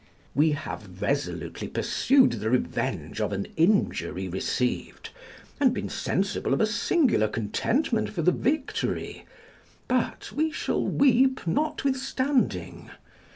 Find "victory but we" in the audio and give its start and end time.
8.31-10.51